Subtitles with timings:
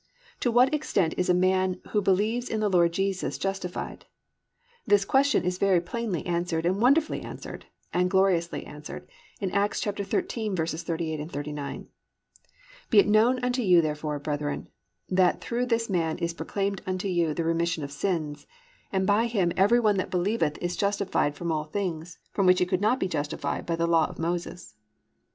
[0.39, 4.07] To what extent is a man who believes in the Lord Jesus justified?
[4.83, 9.07] This question is very plainly answered and wonderfully answered, and gloriously answered
[9.39, 11.87] in Acts 13:38, 39,
[12.89, 14.69] +"Be it known unto you therefore, brethren,
[15.07, 18.47] that through this man is proclaimed unto you remission of sins:
[18.91, 22.65] and by him every one that believeth is justified from all things, from which he
[22.65, 24.73] could not be justified by the law of Moses."